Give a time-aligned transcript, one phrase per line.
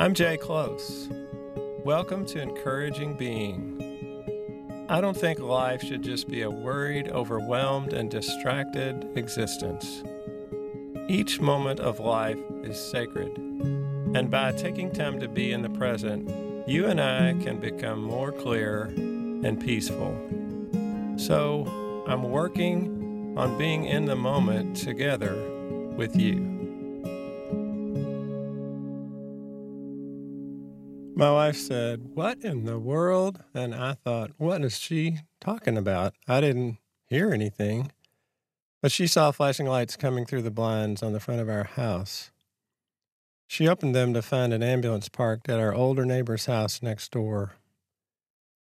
[0.00, 1.10] I'm Jay Close.
[1.84, 4.86] Welcome to Encouraging Being.
[4.88, 10.02] I don't think life should just be a worried, overwhelmed, and distracted existence.
[11.06, 16.30] Each moment of life is sacred, and by taking time to be in the present,
[16.66, 20.16] you and I can become more clear and peaceful.
[21.18, 25.34] So, I'm working on being in the moment together
[25.94, 26.59] with you.
[31.20, 33.44] My wife said, What in the world?
[33.52, 36.14] And I thought, What is she talking about?
[36.26, 36.78] I didn't
[37.10, 37.92] hear anything.
[38.80, 42.30] But she saw flashing lights coming through the blinds on the front of our house.
[43.46, 47.52] She opened them to find an ambulance parked at our older neighbor's house next door.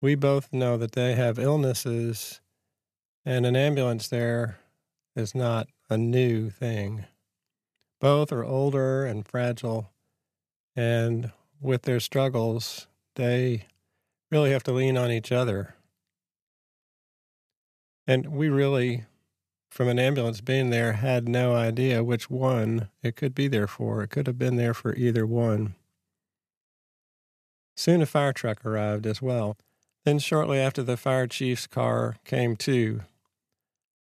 [0.00, 2.40] We both know that they have illnesses,
[3.24, 4.58] and an ambulance there
[5.14, 7.04] is not a new thing.
[8.00, 9.92] Both are older and fragile,
[10.74, 11.30] and
[11.62, 13.66] with their struggles, they
[14.30, 15.74] really have to lean on each other.
[18.06, 19.04] And we really,
[19.70, 24.02] from an ambulance being there, had no idea which one it could be there for.
[24.02, 25.74] It could have been there for either one.
[27.76, 29.56] Soon a fire truck arrived as well.
[30.04, 33.02] Then, shortly after the fire chief's car came too,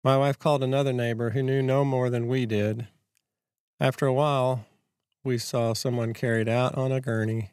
[0.02, 2.89] my wife called another neighbor who knew no more than we did.
[3.78, 4.64] After a while,
[5.23, 7.51] we saw someone carried out on a gurney,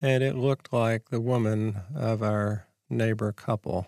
[0.00, 3.86] and it looked like the woman of our neighbor couple.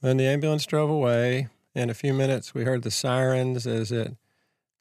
[0.00, 1.48] Then the ambulance drove away.
[1.74, 4.16] In a few minutes, we heard the sirens as it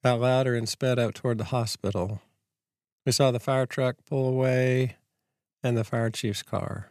[0.04, 2.22] got louder and sped up toward the hospital.
[3.06, 4.98] We saw the fire truck pull away
[5.64, 6.90] and the fire chief's car.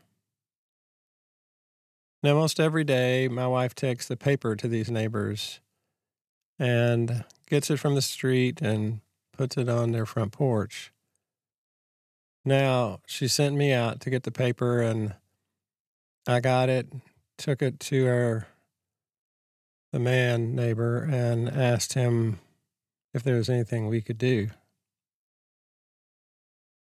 [2.22, 5.60] Now, most every day, my wife takes the paper to these neighbors
[6.62, 9.00] and gets it from the street and
[9.36, 10.92] puts it on their front porch.
[12.44, 15.16] Now, she sent me out to get the paper, and
[16.24, 16.86] I got it,
[17.36, 18.46] took it to her,
[19.92, 22.38] the man neighbor, and asked him
[23.12, 24.50] if there was anything we could do.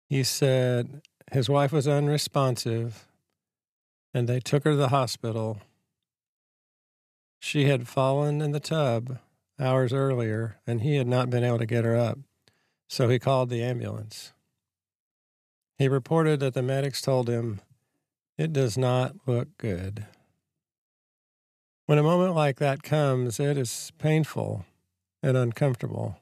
[0.09, 3.07] He said his wife was unresponsive,
[4.13, 5.59] and they took her to the hospital.
[7.39, 9.17] She had fallen in the tub
[9.61, 12.17] hours earlier, and he had not been able to get her up,
[12.89, 14.33] so he called the ambulance.
[15.77, 17.61] He reported that the medics told him,
[18.37, 20.05] It does not look good.
[21.85, 24.65] When a moment like that comes, it is painful
[25.21, 26.17] and uncomfortable.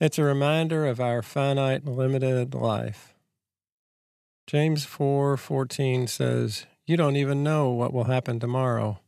[0.00, 3.14] It's a reminder of our finite, limited life.
[4.48, 9.00] James 4:14 says, "You don't even know what will happen tomorrow.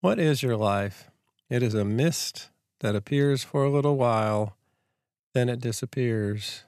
[0.00, 1.10] What is your life?
[1.50, 2.50] It is a mist
[2.82, 4.56] that appears for a little while,
[5.32, 6.64] then it disappears."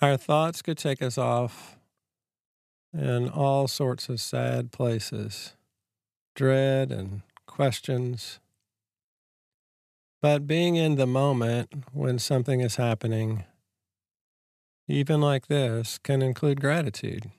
[0.00, 1.78] Our thoughts could take us off
[2.92, 5.54] in all sorts of sad places,
[6.34, 8.38] dread and questions.
[10.20, 13.44] But being in the moment when something is happening,
[14.86, 17.30] even like this, can include gratitude.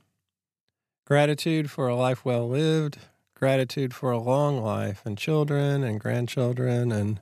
[1.06, 3.00] Gratitude for a life well lived,
[3.36, 7.22] gratitude for a long life and children and grandchildren and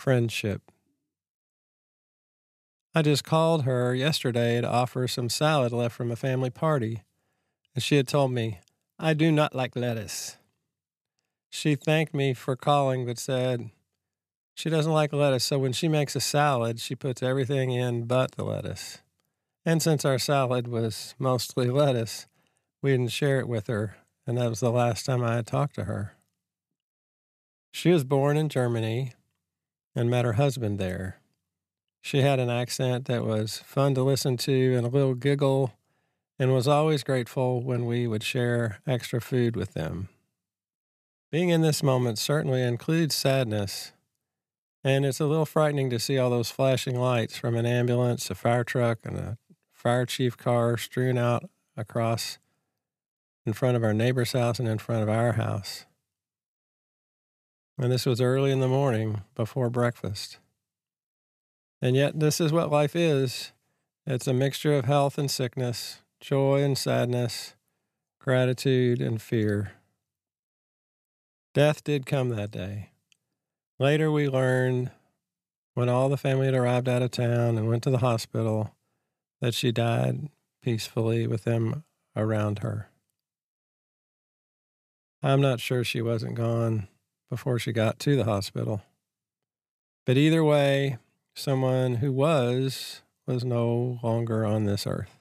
[0.00, 0.62] friendship.
[2.94, 7.02] I just called her yesterday to offer some salad left from a family party,
[7.74, 8.60] and she had told me,
[8.98, 10.38] I do not like lettuce.
[11.50, 13.70] She thanked me for calling, but said
[14.54, 18.32] she doesn't like lettuce, so when she makes a salad, she puts everything in but
[18.32, 19.02] the lettuce.
[19.66, 22.26] And since our salad was mostly lettuce,
[22.82, 23.96] we didn't share it with her,
[24.26, 26.16] and that was the last time I had talked to her.
[27.70, 29.12] She was born in Germany
[29.94, 31.20] and met her husband there.
[32.00, 35.74] She had an accent that was fun to listen to and a little giggle,
[36.38, 40.08] and was always grateful when we would share extra food with them.
[41.30, 43.92] Being in this moment certainly includes sadness,
[44.82, 48.34] and it's a little frightening to see all those flashing lights from an ambulance, a
[48.34, 49.38] fire truck, and a
[49.70, 52.38] fire chief car strewn out across
[53.44, 55.84] in front of our neighbor's house and in front of our house.
[57.78, 60.38] And this was early in the morning before breakfast.
[61.82, 63.52] And yet, this is what life is
[64.06, 67.54] it's a mixture of health and sickness, joy and sadness,
[68.18, 69.72] gratitude and fear.
[71.54, 72.90] Death did come that day.
[73.78, 74.90] Later, we learned
[75.74, 78.74] when all the family had arrived out of town and went to the hospital
[79.40, 80.28] that she died
[80.62, 81.84] peacefully with them
[82.14, 82.90] around her.
[85.22, 86.88] I'm not sure she wasn't gone
[87.30, 88.82] before she got to the hospital.
[90.04, 90.98] But either way,
[91.34, 95.18] someone who was was no longer on this earth,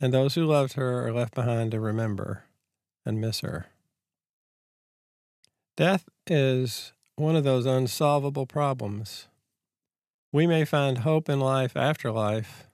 [0.00, 2.44] and those who loved her are left behind to remember
[3.04, 3.66] and miss her.
[5.76, 9.28] Death is one of those unsolvable problems.
[10.32, 12.66] We may find hope in life after life,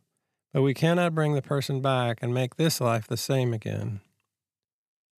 [0.52, 4.00] but we cannot bring the person back and make this life the same again.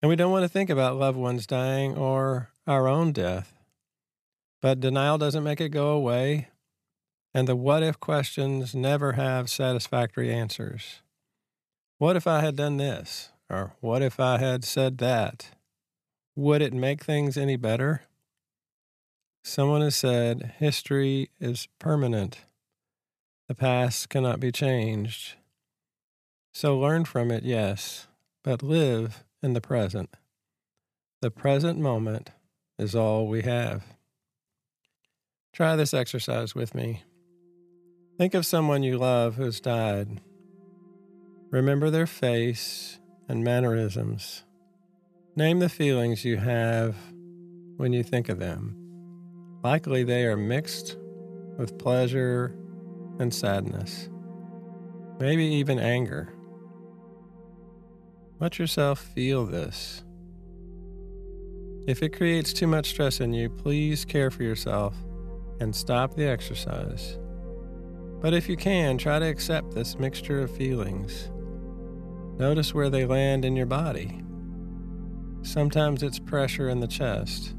[0.01, 3.53] And we don't want to think about loved ones dying or our own death.
[4.61, 6.47] But denial doesn't make it go away,
[7.33, 11.01] and the what if questions never have satisfactory answers.
[11.97, 13.29] What if I had done this?
[13.49, 15.49] Or what if I had said that?
[16.35, 18.03] Would it make things any better?
[19.43, 22.39] Someone has said history is permanent.
[23.47, 25.35] The past cannot be changed.
[26.53, 28.07] So learn from it, yes,
[28.43, 30.15] but live in the present.
[31.21, 32.31] The present moment
[32.77, 33.83] is all we have.
[35.53, 37.03] Try this exercise with me.
[38.17, 40.21] Think of someone you love who's died.
[41.51, 44.43] Remember their face and mannerisms.
[45.35, 46.95] Name the feelings you have
[47.77, 48.75] when you think of them.
[49.63, 50.97] Likely they are mixed
[51.57, 52.55] with pleasure
[53.19, 54.09] and sadness,
[55.19, 56.33] maybe even anger.
[58.39, 60.03] Let yourself feel this.
[61.85, 64.95] If it creates too much stress in you, please care for yourself
[65.59, 67.17] and stop the exercise.
[68.21, 71.29] But if you can, try to accept this mixture of feelings.
[72.39, 74.23] Notice where they land in your body.
[75.41, 77.53] Sometimes it's pressure in the chest,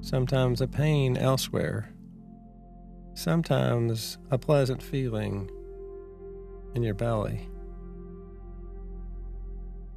[0.00, 1.92] sometimes a pain elsewhere,
[3.14, 5.48] sometimes a pleasant feeling
[6.74, 7.48] in your belly.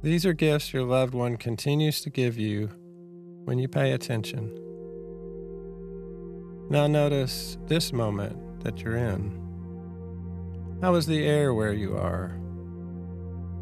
[0.00, 2.70] These are gifts your loved one continues to give you
[3.44, 4.58] when you pay attention.
[6.70, 9.38] Now, notice this moment that you're in.
[10.80, 12.38] How is the air where you are?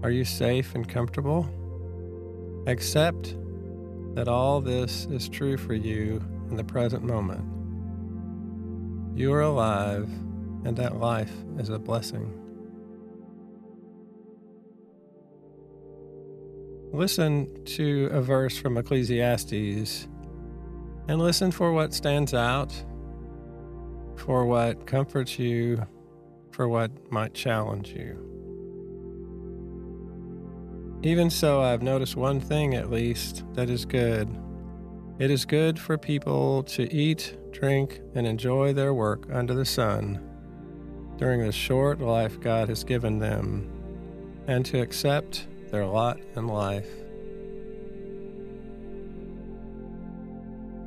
[0.03, 1.49] Are you safe and comfortable?
[2.67, 3.37] Accept
[4.15, 7.45] that all this is true for you in the present moment.
[9.19, 10.09] You are alive,
[10.65, 12.33] and that life is a blessing.
[16.93, 20.09] Listen to a verse from Ecclesiastes
[21.09, 22.73] and listen for what stands out,
[24.17, 25.87] for what comforts you,
[26.51, 28.27] for what might challenge you.
[31.03, 34.29] Even so, I've noticed one thing at least that is good.
[35.19, 40.21] It is good for people to eat, drink, and enjoy their work under the sun
[41.19, 43.71] during the short life God has given them,
[44.47, 46.89] and to accept their lot in life.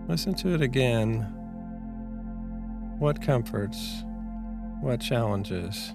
[0.07, 1.21] Listen to it again.
[2.99, 4.03] What comforts?
[4.81, 5.93] What challenges?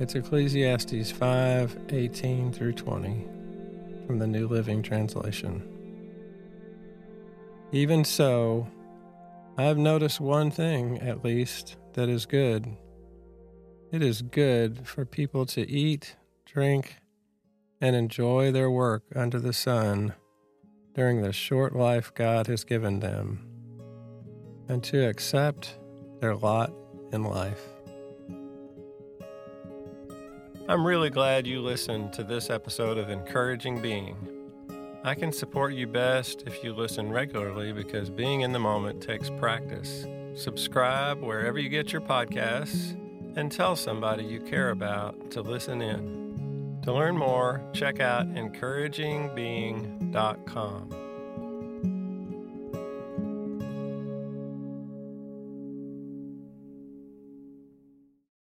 [0.00, 3.26] It's Ecclesiastes 5 18 through 20
[4.06, 5.62] from the New Living Translation.
[7.72, 8.68] Even so,
[9.58, 12.76] I have noticed one thing, at least, that is good.
[13.90, 16.14] It is good for people to eat,
[16.46, 16.96] drink,
[17.80, 20.14] and enjoy their work under the sun
[20.94, 23.46] during the short life God has given them,
[24.68, 25.78] and to accept
[26.20, 26.72] their lot
[27.12, 27.62] in life.
[30.68, 34.16] I'm really glad you listened to this episode of Encouraging Being.
[35.04, 39.30] I can support you best if you listen regularly because being in the moment takes
[39.30, 40.04] practice.
[40.34, 42.96] Subscribe wherever you get your podcasts
[43.36, 46.27] and tell somebody you care about to listen in.
[46.88, 51.07] To learn more, check out encouragingbeing.com.